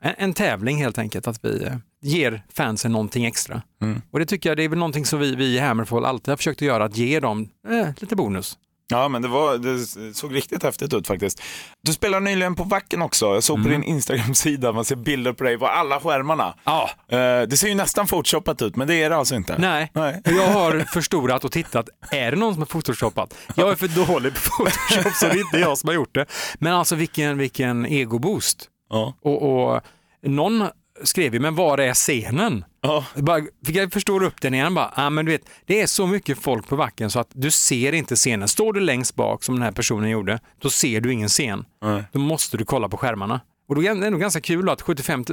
en, 0.00 0.14
en 0.18 0.34
tävling 0.34 0.76
helt 0.76 0.98
enkelt, 0.98 1.26
att 1.26 1.44
vi 1.44 1.64
eh, 1.64 1.72
ger 2.02 2.42
fansen 2.54 2.92
någonting 2.92 3.24
extra. 3.24 3.62
Och 4.10 4.18
det 4.18 4.26
tycker 4.26 4.50
jag 4.50 4.56
det 4.56 4.64
är 4.64 4.68
väl 4.68 4.78
någonting 4.78 5.06
som 5.06 5.20
vi, 5.20 5.34
vi 5.34 5.56
i 5.56 5.58
Hammerfall 5.58 6.04
alltid 6.04 6.28
har 6.28 6.36
försökt 6.36 6.62
att 6.62 6.66
göra, 6.66 6.84
att 6.84 6.96
ge 6.96 7.20
dem 7.20 7.48
eh, 7.68 7.88
lite 8.00 8.16
bonus. 8.16 8.58
Ja, 8.90 9.08
men 9.08 9.22
det, 9.22 9.28
var, 9.28 9.58
det 9.58 10.14
såg 10.14 10.34
riktigt 10.34 10.62
häftigt 10.62 10.94
ut 10.94 11.06
faktiskt. 11.06 11.42
Du 11.82 11.92
spelar 11.92 12.20
nyligen 12.20 12.54
på 12.54 12.64
Wacken 12.64 13.02
också. 13.02 13.26
Jag 13.26 13.42
såg 13.42 13.62
på 13.62 13.68
din 13.68 13.82
Instagram-sida, 13.82 14.72
man 14.72 14.84
ser 14.84 14.96
bilder 14.96 15.32
på 15.32 15.44
dig 15.44 15.58
på 15.58 15.66
alla 15.66 16.00
skärmarna. 16.00 16.54
Ja. 16.64 16.90
Eh, 17.08 17.18
det 17.18 17.56
ser 17.56 17.68
ju 17.68 17.74
nästan 17.74 18.06
photoshopat 18.06 18.62
ut, 18.62 18.76
men 18.76 18.88
det 18.88 18.94
är 18.94 19.10
det 19.10 19.16
alltså 19.16 19.34
inte. 19.34 19.58
Nej, 19.58 19.90
Nej. 19.94 20.20
jag 20.24 20.46
har 20.46 20.80
förstorat 20.92 21.44
och 21.44 21.52
tittat. 21.52 21.88
Är 22.10 22.30
det 22.30 22.36
någon 22.36 22.54
som 22.54 22.62
har 22.62 22.66
photoshoppat? 22.66 23.34
Jag 23.54 23.70
är 23.70 23.74
för 23.74 23.88
dålig 23.88 24.34
på 24.34 24.40
photoshop 24.64 25.12
så 25.14 25.26
det 25.26 25.32
är 25.32 25.40
inte 25.40 25.58
jag 25.58 25.78
som 25.78 25.88
har 25.88 25.94
gjort 25.94 26.14
det. 26.14 26.26
Men 26.58 26.72
alltså 26.72 26.94
vilken, 26.94 27.38
vilken 27.38 27.86
egoboost. 27.86 28.68
Ja. 28.90 29.14
Och, 29.20 29.42
och 29.42 29.80
någon 30.22 30.68
skrev 31.02 31.34
ju, 31.34 31.40
men 31.40 31.54
var 31.54 31.78
är 31.78 31.94
scenen? 31.94 32.64
Ja. 32.80 33.04
Bara, 33.14 33.42
fick 33.66 33.76
jag 33.76 33.92
förstora 33.92 34.26
upp 34.26 34.40
den 34.40 34.54
igen 34.54 34.74
bara, 34.74 34.92
ah, 34.94 35.10
men 35.10 35.24
du 35.24 35.32
vet, 35.32 35.48
det 35.66 35.80
är 35.80 35.86
så 35.86 36.06
mycket 36.06 36.38
folk 36.38 36.68
på 36.68 36.76
backen 36.76 37.10
så 37.10 37.20
att 37.20 37.30
du 37.32 37.50
ser 37.50 37.92
inte 37.92 38.16
scenen. 38.16 38.48
Står 38.48 38.72
du 38.72 38.80
längst 38.80 39.14
bak 39.14 39.44
som 39.44 39.54
den 39.54 39.62
här 39.62 39.72
personen 39.72 40.10
gjorde, 40.10 40.40
då 40.58 40.70
ser 40.70 41.00
du 41.00 41.12
ingen 41.12 41.28
scen. 41.28 41.64
Nej. 41.82 42.04
Då 42.12 42.18
måste 42.18 42.56
du 42.56 42.64
kolla 42.64 42.88
på 42.88 42.96
skärmarna. 42.96 43.40
Och 43.68 43.74
då 43.74 43.82
är 43.82 43.94
det 43.94 44.06
ändå 44.06 44.18
ganska 44.18 44.40
kul 44.40 44.68
att 44.68 44.82
75 44.82 45.24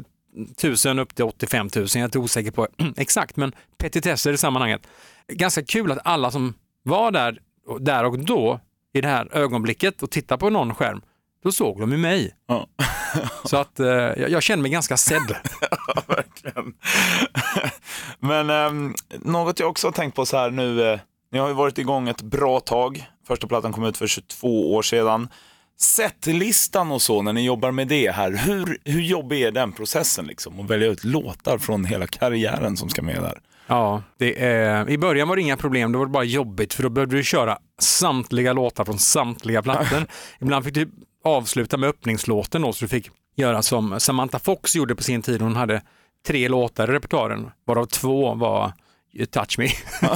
000 0.85 0.99
upp 0.99 1.15
till 1.15 1.25
85 1.25 1.69
000, 1.75 1.87
jag 1.87 1.95
är 1.95 2.05
inte 2.05 2.19
osäker 2.19 2.51
på 2.51 2.67
exakt, 2.97 3.35
men 3.35 3.51
petitesser 3.77 4.33
i 4.33 4.37
sammanhanget. 4.37 4.87
Ganska 5.27 5.63
kul 5.63 5.91
att 5.91 5.99
alla 6.03 6.31
som 6.31 6.53
var 6.83 7.11
där, 7.11 7.39
där 7.79 8.05
och 8.05 8.19
då, 8.19 8.59
i 8.93 9.01
det 9.01 9.07
här 9.07 9.29
ögonblicket 9.31 10.03
och 10.03 10.11
tittade 10.11 10.39
på 10.39 10.49
någon 10.49 10.75
skärm, 10.75 11.01
då 11.43 11.51
såg 11.51 11.79
de 11.79 11.91
ju 11.91 11.97
mig. 11.97 12.31
Ja. 12.47 12.67
Så 13.45 13.57
att 13.57 13.79
eh, 13.79 13.87
jag, 13.87 14.29
jag 14.29 14.43
känner 14.43 14.61
mig 14.61 14.71
ganska 14.71 14.97
sedd. 14.97 15.35
Ja, 15.87 16.03
verkligen. 16.07 16.73
Men 18.19 18.49
ehm, 18.49 18.93
något 19.19 19.59
jag 19.59 19.69
också 19.69 19.87
har 19.87 19.91
tänkt 19.91 20.15
på 20.15 20.25
så 20.25 20.37
här 20.37 20.51
nu, 20.51 20.91
eh, 20.91 20.99
ni 21.31 21.39
har 21.39 21.47
ju 21.47 21.53
varit 21.53 21.77
igång 21.77 22.09
ett 22.09 22.21
bra 22.21 22.59
tag. 22.59 23.05
Första 23.27 23.47
plattan 23.47 23.73
kom 23.73 23.83
ut 23.83 23.97
för 23.97 24.07
22 24.07 24.75
år 24.75 24.81
sedan. 24.81 25.29
Setlistan 25.79 26.91
och 26.91 27.01
så, 27.01 27.21
när 27.21 27.33
ni 27.33 27.45
jobbar 27.45 27.71
med 27.71 27.87
det 27.87 28.11
här, 28.11 28.31
hur, 28.31 28.77
hur 28.83 29.01
jobbig 29.01 29.41
är 29.41 29.51
den 29.51 29.71
processen 29.71 30.25
liksom? 30.25 30.59
Att 30.59 30.69
välja 30.69 30.87
ut 30.87 31.03
låtar 31.03 31.57
från 31.57 31.85
hela 31.85 32.07
karriären 32.07 32.77
som 32.77 32.89
ska 32.89 33.01
med 33.01 33.21
där. 33.21 33.39
Ja, 33.67 34.03
det 34.17 34.43
är, 34.43 34.89
i 34.89 34.97
början 34.97 35.27
var 35.27 35.35
det 35.35 35.41
inga 35.41 35.57
problem, 35.57 35.91
då 35.91 35.99
var 35.99 36.05
det 36.05 36.11
bara 36.11 36.23
jobbigt 36.23 36.73
för 36.73 36.83
då 36.83 36.89
behövde 36.89 37.15
du 37.15 37.23
köra 37.23 37.57
samtliga 37.79 38.53
låtar 38.53 38.85
från 38.85 38.99
samtliga 38.99 39.61
plattor. 39.61 40.05
Ibland 40.39 40.65
fick 40.65 40.73
du 40.73 40.91
avsluta 41.27 41.77
med 41.77 41.89
öppningslåten 41.89 42.61
då, 42.61 42.73
så 42.73 42.85
du 42.85 42.89
fick 42.89 43.09
göra 43.35 43.61
som 43.61 43.99
Samantha 43.99 44.39
Fox 44.39 44.75
gjorde 44.75 44.95
på 44.95 45.03
sin 45.03 45.21
tid. 45.21 45.41
Hon 45.41 45.55
hade 45.55 45.81
tre 46.27 46.47
låtar 46.47 46.89
i 46.89 46.93
repertoaren, 46.93 47.51
varav 47.65 47.85
två 47.85 48.35
var 48.35 48.73
Touch 49.31 49.59
Me. 49.59 49.67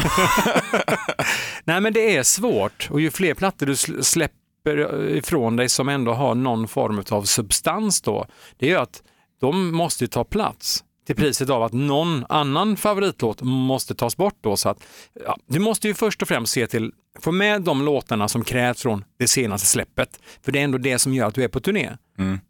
Nej 1.64 1.82
men 1.82 1.94
det 1.94 2.16
är 2.18 2.24
svårt 2.24 2.90
och 2.92 3.02
ju 3.02 3.12
fler 3.12 3.34
plattor 3.34 3.66
du 3.66 3.76
släpper 4.04 4.78
eh, 4.78 5.18
ifrån 5.18 5.56
dig 5.56 5.70
som 5.70 5.90
ändå 5.90 6.14
har 6.14 6.36
någon 6.36 6.68
form 6.68 7.04
av 7.10 7.24
substans 7.24 8.02
då, 8.02 8.26
det 8.58 8.66
är 8.66 8.70
ju 8.70 8.78
att 8.78 9.04
de 9.42 9.76
måste 9.76 10.04
ju 10.04 10.08
ta 10.08 10.24
plats 10.24 10.84
till 11.06 11.16
priset 11.16 11.50
av 11.50 11.64
att 11.64 11.74
någon 11.74 12.26
annan 12.30 12.78
favoritlåt 12.78 13.42
måste 13.42 13.96
tas 13.96 14.18
bort 14.18 14.38
då. 14.42 14.58
Så 14.58 14.70
att, 14.70 14.84
ja, 15.26 15.38
du 15.48 15.60
måste 15.60 15.88
ju 15.88 15.94
först 15.94 16.22
och 16.22 16.28
främst 16.28 16.54
se 16.54 16.68
till, 16.68 16.92
få 17.20 17.32
med 17.32 17.62
de 17.62 17.86
låtarna 17.86 18.28
som 18.28 18.44
krävs 18.44 18.82
från 18.82 19.04
det 19.20 19.28
senaste 19.28 19.68
släppet. 19.68 20.20
För 20.42 20.52
det 20.52 20.60
är 20.60 20.64
ändå 20.64 20.78
det 20.78 21.00
som 21.00 21.14
gör 21.14 21.28
att 21.28 21.36
du 21.36 21.44
är 21.44 21.48
på 21.48 21.60
turné. 21.60 21.90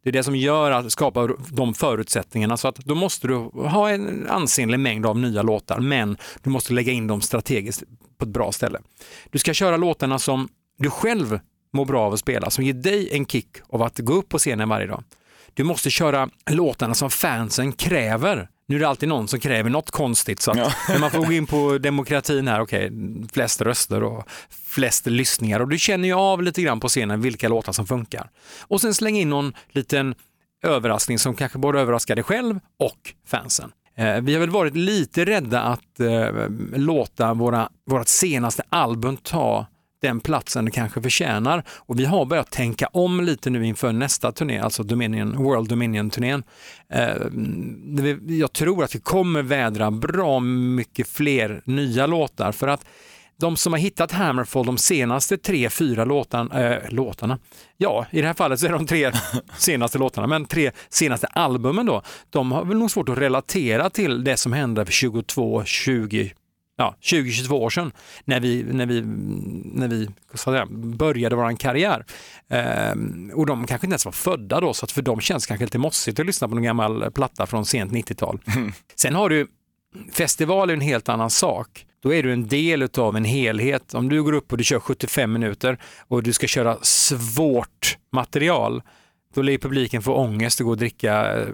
Det 0.03 0.09
är 0.09 0.13
det 0.13 0.23
som 0.23 0.35
gör 0.35 0.71
att 0.71 0.91
skapa 0.91 1.29
de 1.49 1.73
förutsättningarna. 1.73 2.57
Så 2.57 2.67
att 2.67 2.75
då 2.75 2.95
måste 2.95 3.27
du 3.27 3.35
ha 3.53 3.89
en 3.89 4.27
ansenlig 4.29 4.79
mängd 4.79 5.05
av 5.05 5.19
nya 5.19 5.41
låtar, 5.41 5.79
men 5.79 6.17
du 6.43 6.49
måste 6.49 6.73
lägga 6.73 6.91
in 6.91 7.07
dem 7.07 7.21
strategiskt 7.21 7.83
på 8.17 8.25
ett 8.25 8.31
bra 8.31 8.51
ställe. 8.51 8.79
Du 9.29 9.39
ska 9.39 9.53
köra 9.53 9.77
låtarna 9.77 10.19
som 10.19 10.47
du 10.77 10.89
själv 10.89 11.39
mår 11.73 11.85
bra 11.85 12.01
av 12.01 12.13
att 12.13 12.19
spela, 12.19 12.49
som 12.49 12.63
ger 12.63 12.73
dig 12.73 13.09
en 13.11 13.25
kick 13.25 13.47
av 13.69 13.81
att 13.81 13.99
gå 13.99 14.13
upp 14.13 14.29
på 14.29 14.37
scenen 14.37 14.69
varje 14.69 14.87
dag. 14.87 15.03
Du 15.53 15.63
måste 15.63 15.89
köra 15.89 16.29
låtarna 16.49 16.93
som 16.93 17.09
fansen 17.09 17.71
kräver. 17.71 18.49
Nu 18.67 18.75
är 18.75 18.79
det 18.79 18.87
alltid 18.87 19.09
någon 19.09 19.27
som 19.27 19.39
kräver 19.39 19.69
något 19.69 19.91
konstigt, 19.91 20.41
så 20.41 20.51
att 20.51 20.57
när 20.89 20.99
man 20.99 21.11
får 21.11 21.25
gå 21.25 21.31
in 21.31 21.47
på 21.47 21.77
demokratin 21.77 22.47
här, 22.47 22.61
okej, 22.61 22.91
flest 23.33 23.61
röster 23.61 24.03
och 24.03 24.29
flest 24.65 25.05
lyssningar 25.05 25.59
och 25.59 25.67
du 25.67 25.79
känner 25.79 26.07
ju 26.07 26.13
av 26.13 26.43
lite 26.43 26.61
grann 26.61 26.79
på 26.79 26.87
scenen 26.87 27.21
vilka 27.21 27.49
låtar 27.49 27.73
som 27.73 27.87
funkar. 27.87 28.29
Och 28.61 28.81
sen 28.81 28.93
släng 28.93 29.17
in 29.17 29.29
någon 29.29 29.53
liten 29.69 30.15
överraskning 30.63 31.19
som 31.19 31.35
kanske 31.35 31.57
både 31.57 31.79
överraskar 31.79 32.15
dig 32.15 32.23
själv 32.23 32.59
och 32.79 33.13
fansen. 33.27 33.71
Eh, 33.95 34.21
vi 34.21 34.33
har 34.33 34.39
väl 34.39 34.49
varit 34.49 34.75
lite 34.75 35.25
rädda 35.25 35.61
att 35.61 35.99
eh, 35.99 36.49
låta 36.75 37.33
våra, 37.33 37.69
vårt 37.85 38.07
senaste 38.07 38.63
album 38.69 39.17
ta 39.17 39.65
den 40.01 40.19
platsen 40.19 40.65
det 40.65 40.71
kanske 40.71 41.01
förtjänar. 41.01 41.63
Och 41.69 41.99
vi 41.99 42.05
har 42.05 42.25
börjat 42.25 42.51
tänka 42.51 42.87
om 42.87 43.21
lite 43.21 43.49
nu 43.49 43.65
inför 43.65 43.91
nästa 43.91 44.31
turné, 44.31 44.59
alltså 44.59 44.83
Dominion, 44.83 45.43
World 45.43 45.69
Dominion-turnén. 45.69 46.43
Eh, 46.89 47.15
jag 48.27 48.53
tror 48.53 48.83
att 48.83 48.95
vi 48.95 48.99
kommer 48.99 49.41
vädra 49.41 49.91
bra 49.91 50.39
mycket 50.39 51.07
fler 51.07 51.61
nya 51.65 52.07
låtar 52.07 52.51
för 52.51 52.67
att 52.67 52.85
de 53.41 53.57
som 53.57 53.73
har 53.73 53.79
hittat 53.79 54.11
Hammerfall 54.11 54.65
de 54.65 54.77
senaste 54.77 55.37
tre, 55.37 55.69
fyra 55.69 56.05
låtan, 56.05 56.51
äh, 56.51 56.77
låtarna, 56.89 57.39
ja 57.77 58.05
i 58.11 58.21
det 58.21 58.27
här 58.27 58.33
fallet 58.33 58.59
så 58.59 58.65
är 58.65 58.71
de 58.71 58.87
tre 58.87 59.11
senaste 59.57 59.97
låtarna, 59.97 60.27
men 60.27 60.45
tre 60.45 60.71
senaste 60.89 61.27
albumen 61.27 61.85
då, 61.85 62.01
de 62.29 62.51
har 62.51 62.65
väl 62.65 62.77
nog 62.77 62.91
svårt 62.91 63.09
att 63.09 63.17
relatera 63.17 63.89
till 63.89 64.23
det 64.23 64.37
som 64.37 64.53
hände 64.53 64.85
för 64.85 64.91
22, 64.91 65.63
20, 65.65 66.33
ja, 66.77 66.95
20-22 67.01 67.51
år 67.51 67.69
sedan 67.69 67.91
när 68.25 68.39
vi, 68.39 68.63
när 68.63 68.85
vi, 68.85 69.01
när 69.65 69.87
vi 69.87 70.09
säga, 70.33 70.67
började 70.71 71.35
vår 71.35 71.57
karriär. 71.57 72.05
Ehm, 72.49 73.31
och 73.35 73.45
de 73.45 73.67
kanske 73.67 73.87
inte 73.87 73.93
ens 73.93 74.05
var 74.05 74.11
födda 74.11 74.59
då, 74.59 74.73
så 74.73 74.85
att 74.85 74.91
för 74.91 75.01
dem 75.01 75.19
känns 75.19 75.43
det 75.43 75.47
kanske 75.47 75.65
lite 75.65 75.77
mossigt 75.77 76.19
att 76.19 76.25
lyssna 76.25 76.47
på 76.47 76.55
någon 76.55 76.63
gammal 76.63 77.11
platta 77.11 77.45
från 77.45 77.65
sent 77.65 77.91
90-tal. 77.91 78.39
Sen 78.95 79.15
har 79.15 79.29
du 79.29 79.47
Festival 80.11 80.69
är 80.69 80.73
en 80.73 80.81
helt 80.81 81.09
annan 81.09 81.29
sak. 81.29 81.85
Då 82.03 82.13
är 82.13 82.23
du 82.23 82.33
en 82.33 82.47
del 82.47 82.89
av 82.97 83.17
en 83.17 83.25
helhet. 83.25 83.93
Om 83.93 84.09
du 84.09 84.23
går 84.23 84.33
upp 84.33 84.51
och 84.51 84.57
du 84.57 84.63
kör 84.63 84.79
75 84.79 85.33
minuter 85.33 85.77
och 86.07 86.23
du 86.23 86.33
ska 86.33 86.47
köra 86.47 86.77
svårt 86.81 87.97
material, 88.11 88.81
då 89.33 89.41
lär 89.41 89.51
ju 89.51 89.57
publiken 89.59 90.01
få 90.01 90.13
ångest 90.13 90.59
och 90.59 90.65
gå 90.65 90.71
och 90.71 90.77
dricka 90.77 91.39
eh, 91.39 91.47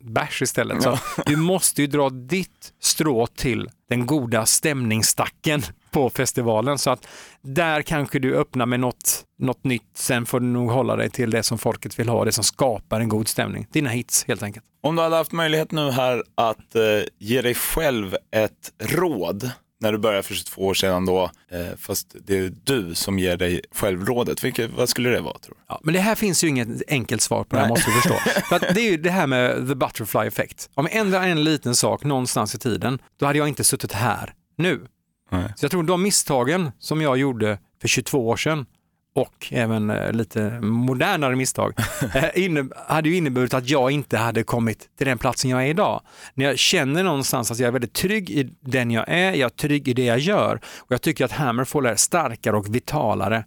bärs 0.00 0.42
istället. 0.42 0.82
Så 0.82 0.98
du 1.26 1.36
måste 1.36 1.80
ju 1.80 1.86
dra 1.86 2.10
ditt 2.10 2.72
strå 2.80 3.26
till 3.26 3.68
den 3.88 4.06
goda 4.06 4.46
stämningsstacken 4.46 5.62
på 5.90 6.10
festivalen. 6.10 6.78
Så 6.78 6.90
att 6.90 7.06
där 7.42 7.82
kanske 7.82 8.18
du 8.18 8.36
öppnar 8.36 8.66
med 8.66 8.80
något, 8.80 9.24
något 9.38 9.64
nytt. 9.64 9.90
Sen 9.94 10.26
får 10.26 10.40
du 10.40 10.46
nog 10.46 10.70
hålla 10.70 10.96
dig 10.96 11.10
till 11.10 11.30
det 11.30 11.42
som 11.42 11.58
folket 11.58 11.98
vill 11.98 12.08
ha, 12.08 12.24
det 12.24 12.32
som 12.32 12.44
skapar 12.44 13.00
en 13.00 13.08
god 13.08 13.28
stämning. 13.28 13.66
Dina 13.72 13.90
hits 13.90 14.24
helt 14.28 14.42
enkelt. 14.42 14.64
Om 14.82 14.96
du 14.96 15.02
hade 15.02 15.16
haft 15.16 15.32
möjlighet 15.32 15.72
nu 15.72 15.90
här 15.90 16.22
att 16.34 16.74
eh, 16.74 16.82
ge 17.18 17.42
dig 17.42 17.54
själv 17.54 18.16
ett 18.30 18.72
råd 18.78 19.50
när 19.84 19.92
du 19.92 19.98
började 19.98 20.22
för 20.22 20.34
22 20.34 20.66
år 20.66 20.74
sedan 20.74 21.06
då, 21.06 21.30
eh, 21.50 21.66
fast 21.78 22.16
det 22.26 22.38
är 22.38 22.52
du 22.64 22.94
som 22.94 23.18
ger 23.18 23.36
dig 23.36 23.60
själv 23.74 24.06
rådet. 24.06 24.44
Vilket, 24.44 24.70
vad 24.70 24.88
skulle 24.88 25.08
det 25.08 25.20
vara 25.20 25.38
tror 25.38 25.54
du? 25.54 25.60
Ja, 25.68 25.80
men 25.82 25.94
det 25.94 26.00
här 26.00 26.14
finns 26.14 26.44
ju 26.44 26.48
inget 26.48 26.68
enkelt 26.88 27.22
svar 27.22 27.44
på 27.44 27.56
det 27.56 27.62
här 27.62 27.68
måste 27.68 27.90
du 27.90 28.00
förstå. 28.00 28.14
För 28.48 28.74
det 28.74 28.80
är 28.80 28.90
ju 28.90 28.96
det 28.96 29.10
här 29.10 29.26
med 29.26 29.68
the 29.68 29.74
butterfly 29.74 30.26
effect. 30.26 30.70
Om 30.74 30.88
jag 30.90 31.00
ändrar 31.00 31.22
en 31.22 31.44
liten 31.44 31.74
sak 31.74 32.04
någonstans 32.04 32.54
i 32.54 32.58
tiden, 32.58 32.98
då 33.18 33.26
hade 33.26 33.38
jag 33.38 33.48
inte 33.48 33.64
suttit 33.64 33.92
här 33.92 34.34
nu. 34.56 34.86
Nej. 35.30 35.52
Så 35.56 35.64
jag 35.64 35.70
tror 35.70 35.82
de 35.82 36.02
misstagen 36.02 36.70
som 36.78 37.02
jag 37.02 37.16
gjorde 37.18 37.58
för 37.80 37.88
22 37.88 38.28
år 38.28 38.36
sedan 38.36 38.66
och 39.14 39.46
även 39.50 39.90
eh, 39.90 40.12
lite 40.12 40.60
modernare 40.60 41.36
misstag 41.36 41.74
eh, 42.14 42.64
hade 42.86 43.08
ju 43.08 43.16
inneburit 43.16 43.54
att 43.54 43.68
jag 43.68 43.90
inte 43.90 44.18
hade 44.18 44.42
kommit 44.42 44.88
till 44.98 45.06
den 45.06 45.18
platsen 45.18 45.50
jag 45.50 45.62
är 45.62 45.66
idag. 45.66 46.00
När 46.34 46.44
jag 46.44 46.58
känner 46.58 47.02
någonstans 47.02 47.50
att 47.50 47.58
jag 47.58 47.68
är 47.68 47.72
väldigt 47.72 47.92
trygg 47.92 48.30
i 48.30 48.50
den 48.60 48.90
jag 48.90 49.08
är, 49.08 49.32
jag 49.32 49.46
är 49.46 49.48
trygg 49.48 49.88
i 49.88 49.92
det 49.92 50.04
jag 50.04 50.18
gör 50.18 50.60
och 50.78 50.92
jag 50.92 51.02
tycker 51.02 51.24
att 51.24 51.32
Hammerfall 51.32 51.86
är 51.86 51.96
starkare 51.96 52.56
och 52.56 52.74
vitalare 52.74 53.44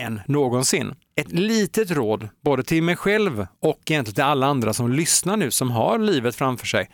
än 0.00 0.20
någonsin. 0.26 0.94
Ett 1.16 1.32
litet 1.32 1.90
råd, 1.90 2.28
både 2.44 2.62
till 2.62 2.82
mig 2.82 2.96
själv 2.96 3.46
och 3.62 3.80
egentligen 3.90 4.14
till 4.14 4.24
alla 4.24 4.46
andra 4.46 4.72
som 4.72 4.92
lyssnar 4.92 5.36
nu, 5.36 5.50
som 5.50 5.70
har 5.70 5.98
livet 5.98 6.36
framför 6.36 6.66
sig. 6.66 6.90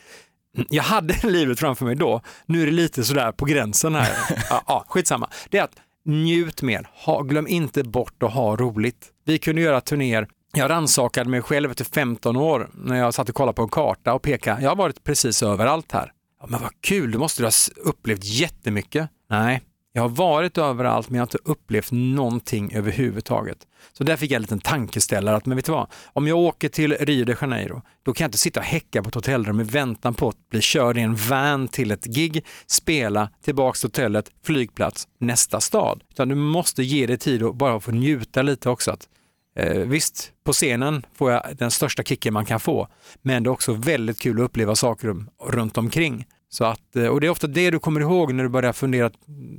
Jag 0.69 0.83
hade 0.83 1.15
livet 1.29 1.61
framför 1.61 1.85
mig 1.85 1.95
då, 1.97 2.23
nu 2.47 2.63
är 2.63 2.67
det 2.67 2.73
lite 2.73 3.05
sådär 3.05 3.33
på 3.33 3.45
gränsen 3.45 3.95
här. 3.95 4.11
Ja, 4.51 4.63
ja, 4.67 4.85
skitsamma. 4.89 5.31
Det 5.51 5.59
är 5.59 5.63
att 5.63 5.77
njut 6.05 6.63
mer, 6.63 6.89
ha, 7.05 7.23
glöm 7.23 7.47
inte 7.47 7.83
bort 7.83 8.23
att 8.23 8.33
ha 8.33 8.57
roligt. 8.57 9.09
Vi 9.25 9.39
kunde 9.39 9.63
göra 9.63 9.81
turnéer 9.81 10.29
jag 10.53 10.71
rannsakade 10.71 11.31
mig 11.31 11.43
själv 11.43 11.71
efter 11.71 11.85
15 11.85 12.37
år 12.37 12.71
när 12.75 12.97
jag 12.97 13.15
satt 13.15 13.29
och 13.29 13.35
kollade 13.35 13.57
på 13.57 13.63
en 13.63 13.69
karta 13.69 14.15
och 14.15 14.23
pekade. 14.23 14.63
Jag 14.63 14.69
har 14.69 14.77
varit 14.77 15.05
precis 15.05 15.43
överallt 15.43 15.93
här. 15.93 16.13
Ja, 16.41 16.47
men 16.51 16.63
vad 16.63 16.71
kul, 16.81 17.11
du 17.11 17.19
måste 17.19 17.43
du 17.43 17.47
ha 17.47 17.53
upplevt 17.77 18.25
jättemycket. 18.25 19.09
Nej, 19.31 19.63
jag 19.93 20.03
har 20.03 20.09
varit 20.09 20.59
överallt 20.59 21.11
men 21.11 21.17
jag 21.17 21.23
har 21.23 21.27
inte 21.27 21.39
upplevt 21.51 21.93
någonting 21.93 22.73
överhuvudtaget. 22.75 23.59
Så 23.93 24.05
där 24.05 24.17
fick 24.17 24.31
jag 24.31 24.37
en 24.37 24.43
liten 24.43 24.61
tankeställare 24.61 25.37
att, 25.37 25.47
men 25.47 25.57
vet 25.57 25.65
du 25.65 25.73
vad, 25.73 25.87
om 26.13 26.27
jag 26.27 26.39
åker 26.39 26.69
till 26.69 26.93
Rio 26.93 27.25
de 27.25 27.35
Janeiro, 27.41 27.83
då 28.03 28.13
kan 28.13 28.25
jag 28.25 28.29
inte 28.29 28.39
sitta 28.39 28.61
och 28.61 28.67
häcka 28.67 29.03
på 29.03 29.09
ett 29.09 29.15
hotellrum 29.15 29.61
i 29.61 29.65
väntan 29.65 30.15
på 30.15 30.29
att 30.29 30.49
bli 30.51 30.61
körd 30.61 30.99
i 30.99 31.01
en 31.01 31.17
van 31.17 31.69
till 31.69 31.91
ett 31.91 32.05
gig, 32.05 32.47
spela, 32.67 33.31
tillbaks 33.45 33.81
till 33.81 33.89
hotellet, 33.89 34.31
flygplats, 34.45 35.09
nästa 35.19 35.61
stad. 35.61 36.03
Utan 36.11 36.29
du 36.29 36.35
måste 36.35 36.83
ge 36.83 37.07
dig 37.07 37.19
tid 37.19 37.43
att 37.43 37.55
bara 37.55 37.81
få 37.81 37.91
njuta 37.91 38.43
lite 38.43 38.71
också. 38.71 38.91
Att, 38.91 39.09
eh, 39.57 39.79
visst, 39.79 40.33
på 40.45 40.53
scenen 40.53 41.07
får 41.15 41.33
jag 41.33 41.43
den 41.59 41.71
största 41.71 42.03
kicken 42.03 42.33
man 42.33 42.45
kan 42.45 42.61
få, 42.61 42.89
men 43.23 43.43
det 43.43 43.49
är 43.49 43.53
också 43.53 43.73
väldigt 43.73 44.21
kul 44.21 44.41
att 44.41 44.45
uppleva 44.45 44.77
saker 44.77 45.17
runt 45.49 45.79
omkring. 45.79 46.27
Så 46.53 46.65
att, 46.65 46.97
eh, 46.97 47.07
och 47.07 47.21
det 47.21 47.27
är 47.27 47.31
ofta 47.31 47.47
det 47.47 47.71
du 47.71 47.79
kommer 47.79 48.01
ihåg 48.01 48.35
när 48.35 48.43
du 48.43 48.49
börjar 48.49 48.73
fundera, 48.73 49.11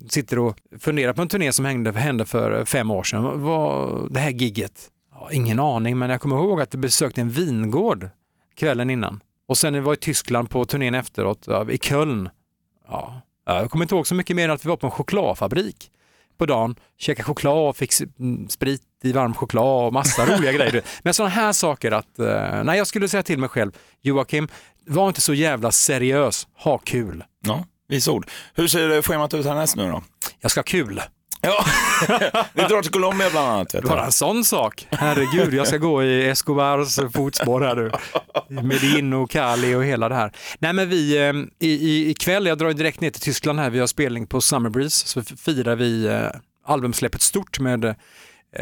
sitter 0.10 0.39
och 0.39 0.57
funderar 0.79 1.13
på 1.13 1.21
en 1.21 1.27
turné 1.27 1.51
som 1.51 1.65
hände, 1.65 1.91
hände 1.91 2.25
för 2.25 2.60
eh, 2.60 2.65
fem 2.65 2.91
år 2.91 3.03
sedan. 3.03 3.43
Vad, 3.43 4.13
det 4.13 4.19
här 4.19 4.29
gigget? 4.29 4.89
Ja, 5.13 5.31
ingen 5.31 5.60
aning, 5.60 5.98
men 5.98 6.10
jag 6.10 6.21
kommer 6.21 6.36
ihåg 6.36 6.62
att 6.62 6.71
du 6.71 6.77
besökte 6.77 7.21
en 7.21 7.29
vingård 7.29 8.10
kvällen 8.55 8.89
innan. 8.89 9.19
Och 9.48 9.57
sen 9.57 9.83
var 9.83 9.93
i 9.93 9.98
Tyskland 9.98 10.50
på 10.50 10.65
turnén 10.65 10.95
efteråt, 10.95 11.43
ja, 11.48 11.71
i 11.71 11.77
Köln. 11.77 12.29
Ja, 12.88 13.21
jag 13.45 13.71
kommer 13.71 13.86
inte 13.86 13.95
ihåg 13.95 14.07
så 14.07 14.15
mycket 14.15 14.36
mer 14.36 14.45
än 14.45 14.51
att 14.51 14.65
vi 14.65 14.69
var 14.69 14.77
på 14.77 14.88
en 14.88 14.91
chokladfabrik 14.91 15.91
på 16.38 16.45
dagen, 16.45 16.75
käkade 16.98 17.24
choklad 17.24 17.69
och 17.69 17.77
fick 17.77 17.91
mm, 18.19 18.50
sprit 18.50 18.81
i 19.01 19.12
varm 19.12 19.34
choklad 19.34 19.86
och 19.86 19.93
massa 19.93 20.25
roliga 20.25 20.51
grejer. 20.58 20.81
Men 21.03 21.13
sådana 21.13 21.29
här 21.29 21.51
saker 21.53 21.91
att, 21.91 22.20
eh, 22.20 22.63
nej 22.63 22.77
jag 22.77 22.88
skulle 22.88 23.10
säga 23.10 23.24
till 23.24 23.39
mig 23.39 23.50
själv, 23.50 23.72
Joakim, 24.01 24.48
var 24.88 25.08
inte 25.08 25.22
så 25.22 25.34
jävla 25.34 25.72
seriös, 25.72 26.48
ha 26.58 26.77
kul. 26.77 27.24
Ja, 27.46 27.65
visa 27.88 28.12
ord. 28.12 28.27
Hur 28.53 28.67
ser 28.67 29.01
schemat 29.01 29.34
ut 29.34 29.46
härnäst 29.46 29.75
nu 29.75 29.91
då? 29.91 30.03
Jag 30.41 30.51
ska 30.51 30.60
ha 30.60 30.63
kul. 30.63 31.01
Ja, 31.43 31.65
ni 32.53 32.63
drar 32.63 32.81
till 32.81 32.91
Colombia 32.91 33.29
bland 33.29 33.48
annat. 33.50 33.75
Vet 33.75 33.84
Bara 33.84 34.05
en 34.05 34.12
sån 34.12 34.43
sak. 34.46 34.88
Herregud, 34.91 35.53
jag 35.53 35.67
ska 35.67 35.77
gå 35.77 36.03
i 36.03 36.29
Escobars 36.29 37.00
fotspår 37.13 37.62
här 37.62 37.75
nu. 37.75 37.91
Medin 38.62 39.13
och 39.13 39.29
Cali 39.29 39.75
och 39.75 39.84
hela 39.84 40.10
det 40.10 40.15
här. 40.15 40.31
Nej 40.60 40.74
men 40.74 40.89
vi, 40.89 41.17
eh, 41.17 41.34
i, 41.60 41.72
i, 41.72 42.10
ikväll, 42.10 42.46
jag 42.46 42.58
drar 42.58 42.74
direkt 42.74 43.01
ner 43.01 43.10
till 43.10 43.22
Tyskland 43.22 43.60
här, 43.60 43.70
vi 43.70 43.79
har 43.79 43.88
spelning 43.88 44.27
på 44.27 44.41
Summer 44.41 44.70
Breeze, 44.70 45.08
så 45.08 45.24
firar 45.24 45.75
vi 45.75 46.05
eh, 46.05 46.27
albumsläppet 46.65 47.22
stort 47.22 47.60
med 47.60 47.96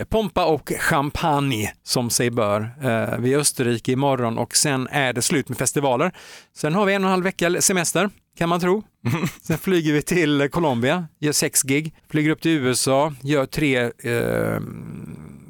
pompa 0.10 0.46
och 0.46 0.72
champagne 0.79 1.74
som 1.84 2.10
sig 2.10 2.29
bör. 2.31 2.62
Eh, 2.62 3.19
vi 3.19 3.34
är 3.34 3.38
i 3.38 3.41
Österrike 3.41 3.91
imorgon 3.91 4.38
och 4.38 4.55
sen 4.55 4.88
är 4.91 5.13
det 5.13 5.22
slut 5.22 5.50
med 5.50 5.58
festivaler. 5.58 6.12
Sen 6.55 6.74
har 6.74 6.86
vi 6.86 6.93
en 6.93 7.03
och 7.03 7.08
en 7.08 7.12
halv 7.12 7.24
vecka 7.24 7.62
semester 7.62 8.10
kan 8.38 8.50
man 8.50 8.60
tro. 8.60 8.84
Sen 9.41 9.58
flyger 9.58 9.93
vi 9.93 10.01
till 10.01 10.50
Colombia, 10.51 11.08
gör 11.19 11.31
sex 11.31 11.63
gig, 11.63 11.96
flyger 12.10 12.29
upp 12.29 12.41
till 12.41 12.51
USA, 12.51 13.13
gör 13.22 13.46
tre 13.46 13.77
eh, 13.84 14.60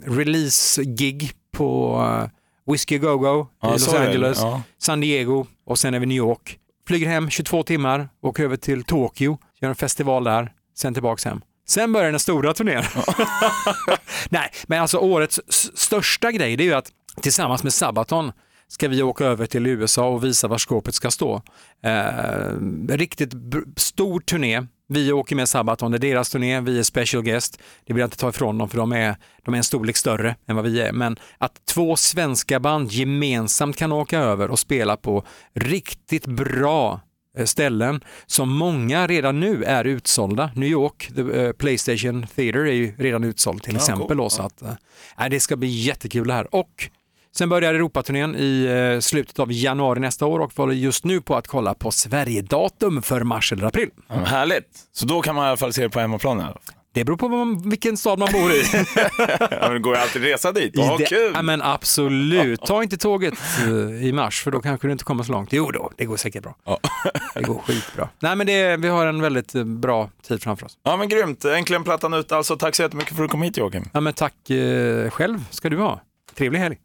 release-gig 0.05 1.31
på 1.51 2.01
eh, 2.23 2.29
Whiskey 2.71 2.97
Go 2.97 3.17
Go 3.17 3.41
i 3.41 3.47
Ja, 3.61 3.71
Los 3.71 3.93
är 3.93 3.99
det. 3.99 4.07
Angeles, 4.07 4.37
Ja. 4.41 4.61
San 4.77 4.99
Diego 5.01 5.45
och 5.65 5.79
sen 5.79 5.93
är 5.93 5.99
vi 5.99 6.03
i 6.03 6.07
New 6.07 6.17
York. 6.17 6.59
Flyger 6.87 7.07
hem 7.07 7.29
22 7.29 7.63
timmar, 7.63 8.09
åker 8.21 8.43
över 8.43 8.57
till 8.57 8.83
Tokyo, 8.83 9.37
gör 9.61 9.69
en 9.69 9.75
festival 9.75 10.23
där, 10.23 10.51
sen 10.77 10.93
tillbaks 10.93 11.25
hem. 11.25 11.41
Sen 11.69 11.91
börjar 11.91 12.11
den 12.11 12.19
stora 12.19 12.53
turnén. 12.53 12.83
Nej, 14.29 14.51
men 14.67 14.81
alltså 14.81 14.97
årets 14.97 15.39
största 15.75 16.31
grej 16.31 16.55
det 16.55 16.63
är 16.63 16.65
ju 16.65 16.73
att 16.73 16.91
tillsammans 17.21 17.63
med 17.63 17.73
Sabaton 17.73 18.31
ska 18.67 18.87
vi 18.87 19.03
åka 19.03 19.25
över 19.25 19.45
till 19.45 19.67
USA 19.67 20.07
och 20.07 20.23
visa 20.23 20.47
var 20.47 20.57
skåpet 20.57 20.95
ska 20.95 21.11
stå. 21.11 21.41
Eh, 21.83 22.51
riktigt 22.89 23.33
stor 23.75 24.19
turné. 24.19 24.65
Vi 24.87 25.11
åker 25.11 25.35
med 25.35 25.49
Sabaton, 25.49 25.91
det 25.91 25.97
är 25.97 25.99
deras 25.99 26.29
turné, 26.29 26.59
vi 26.61 26.79
är 26.79 26.83
special 26.83 27.23
guest. 27.23 27.59
Det 27.85 27.93
vill 27.93 27.99
jag 27.99 28.07
inte 28.07 28.17
ta 28.17 28.29
ifrån 28.29 28.57
dem 28.57 28.69
för 28.69 28.77
de 28.77 28.91
är, 28.91 29.15
de 29.45 29.53
är 29.53 29.57
en 29.57 29.63
storlek 29.63 29.97
större 29.97 30.35
än 30.47 30.55
vad 30.55 30.65
vi 30.65 30.81
är. 30.81 30.91
Men 30.91 31.17
att 31.37 31.65
två 31.65 31.95
svenska 31.95 32.59
band 32.59 32.91
gemensamt 32.91 33.77
kan 33.77 33.91
åka 33.91 34.19
över 34.19 34.51
och 34.51 34.59
spela 34.59 34.97
på 34.97 35.25
riktigt 35.53 36.25
bra 36.25 37.01
ställen 37.45 38.03
som 38.25 38.49
många 38.49 39.07
redan 39.07 39.39
nu 39.39 39.63
är 39.63 39.85
utsålda. 39.85 40.51
New 40.55 40.69
York, 40.69 41.11
the, 41.15 41.21
uh, 41.21 41.51
Playstation 41.51 42.27
Theater 42.35 42.59
är 42.59 42.73
ju 42.73 42.95
redan 42.97 43.23
utsåld 43.23 43.63
till 43.63 43.75
exempel. 43.75 44.07
Cool. 44.07 44.17
Då, 44.17 44.29
så 44.29 44.43
att, 44.43 44.63
uh, 45.19 45.29
det 45.29 45.39
ska 45.39 45.55
bli 45.55 45.67
jättekul 45.67 46.27
det 46.27 46.33
här. 46.33 46.55
Och 46.55 46.89
Sen 47.35 47.49
börjar 47.49 47.73
Europaturnén 47.73 48.35
i 48.35 48.65
eh, 48.65 48.99
slutet 48.99 49.39
av 49.39 49.51
januari 49.51 49.99
nästa 49.99 50.25
år 50.25 50.39
och 50.39 50.53
håller 50.55 50.73
just 50.73 51.05
nu 51.05 51.21
på 51.21 51.35
att 51.35 51.47
kolla 51.47 51.73
på 51.73 51.91
Sverigedatum 51.91 53.01
för 53.01 53.23
mars 53.23 53.53
eller 53.53 53.63
april. 53.63 53.89
Ja, 54.07 54.15
härligt, 54.15 54.87
så 54.91 55.05
då 55.05 55.21
kan 55.21 55.35
man 55.35 55.45
i 55.45 55.47
alla 55.47 55.57
fall 55.57 55.73
se 55.73 55.81
det 55.81 55.89
på 55.89 55.99
hemmaplan? 55.99 56.53
Det 56.93 57.05
beror 57.05 57.17
på 57.17 57.29
man, 57.29 57.69
vilken 57.69 57.97
stad 57.97 58.19
man 58.19 58.29
bor 58.31 58.51
i. 58.51 58.63
ja, 59.49 59.57
men 59.61 59.73
det 59.73 59.79
går 59.79 59.95
ju 59.95 60.01
alltid 60.01 60.21
resa 60.21 60.51
dit 60.51 60.77
och 60.77 60.83
ha 60.83 60.97
kul. 60.97 61.31
Ja, 61.33 61.41
men 61.41 61.61
absolut, 61.61 62.61
ta 62.61 62.83
inte 62.83 62.97
tåget 62.97 63.33
uh, 63.67 64.05
i 64.05 64.13
mars 64.13 64.43
för 64.43 64.51
då 64.51 64.61
kanske 64.61 64.87
du 64.87 64.91
inte 64.91 65.03
kommer 65.03 65.23
så 65.23 65.31
långt. 65.31 65.53
Jo 65.53 65.71
då, 65.71 65.91
det 65.97 66.05
går 66.05 66.17
säkert 66.17 66.43
bra. 66.43 66.55
Ja. 66.65 66.79
det 67.35 67.43
går 67.43 67.61
skitbra. 67.67 68.09
Nej 68.19 68.35
men 68.35 68.47
det, 68.47 68.77
vi 68.77 68.87
har 68.87 69.05
en 69.05 69.21
väldigt 69.21 69.55
uh, 69.55 69.63
bra 69.63 70.09
tid 70.27 70.43
framför 70.43 70.65
oss. 70.65 70.77
Ja 70.83 70.97
men 70.97 71.09
grymt, 71.09 71.45
äntligen 71.45 71.83
plattan 71.83 72.13
ut 72.13 72.31
alltså. 72.31 72.57
Tack 72.57 72.75
så 72.75 72.81
jättemycket 72.81 73.15
för 73.15 73.23
att 73.23 73.29
du 73.29 73.31
kom 73.31 73.41
hit 73.41 73.57
Joakim. 73.57 73.89
Ja 73.93 73.99
men 73.99 74.13
tack 74.13 74.35
uh, 74.51 75.09
själv 75.09 75.45
ska 75.49 75.69
du 75.69 75.77
ha. 75.77 76.01
Trevlig 76.35 76.59
helg. 76.59 76.77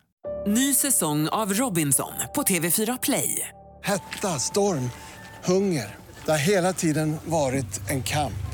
Ny 0.47 0.75
säsong 0.75 1.29
av 1.29 1.53
Robinson 1.53 2.13
på 2.35 2.43
TV4 2.43 2.99
Play. 3.03 3.49
Hetta, 3.83 4.29
storm, 4.29 4.91
hunger. 5.45 5.95
Det 6.25 6.31
har 6.31 6.39
hela 6.39 6.73
tiden 6.73 7.17
varit 7.25 7.91
en 7.91 8.03
kamp. 8.03 8.54